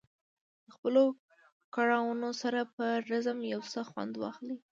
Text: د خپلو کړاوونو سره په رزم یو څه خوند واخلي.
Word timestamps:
د 0.65 0.67
خپلو 0.75 1.03
کړاوونو 1.75 2.29
سره 2.41 2.59
په 2.75 2.85
رزم 3.09 3.39
یو 3.53 3.61
څه 3.71 3.79
خوند 3.89 4.13
واخلي. 4.17 4.55